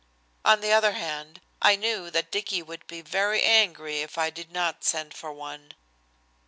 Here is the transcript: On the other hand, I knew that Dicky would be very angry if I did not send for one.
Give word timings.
On 0.43 0.61
the 0.61 0.71
other 0.71 0.93
hand, 0.93 1.41
I 1.61 1.75
knew 1.75 2.09
that 2.09 2.31
Dicky 2.31 2.63
would 2.63 2.87
be 2.87 3.01
very 3.03 3.43
angry 3.43 3.99
if 4.01 4.17
I 4.17 4.31
did 4.31 4.51
not 4.51 4.83
send 4.83 5.13
for 5.13 5.31
one. 5.31 5.73